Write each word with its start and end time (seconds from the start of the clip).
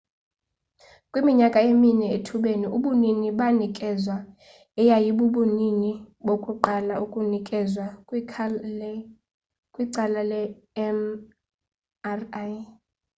kwiminyaka 1.11 1.59
emine 1.71 2.05
ethubeni 2.17 2.67
ubunini 2.77 3.27
banikezwa 3.39 4.17
eyayibubunini 4.81 5.91
bokuqala 6.25 6.93
ukunikezwa 7.05 7.85
kwical 9.75 10.15
le 10.29 10.45
mri 10.85 12.57